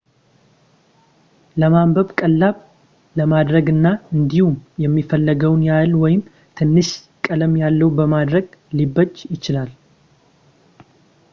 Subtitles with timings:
[1.61, 2.55] ለማንበብ ቀላል
[3.19, 3.85] ለማድረግ እና
[4.15, 6.23] እንዲሁም የሚፈለገውን ያህል ወይም
[6.61, 6.89] ትንሽ
[7.27, 8.47] ቀለም ያለው ለማድረግ
[8.79, 9.71] ሊበጅ ይችላል